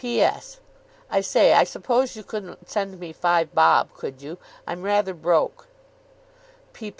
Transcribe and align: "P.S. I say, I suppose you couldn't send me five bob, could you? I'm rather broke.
"P.S. 0.03 0.59
I 1.11 1.21
say, 1.21 1.53
I 1.53 1.63
suppose 1.63 2.15
you 2.15 2.23
couldn't 2.23 2.67
send 2.67 2.99
me 2.99 3.13
five 3.13 3.53
bob, 3.53 3.93
could 3.93 4.19
you? 4.19 4.39
I'm 4.65 4.81
rather 4.81 5.13
broke. 5.13 5.67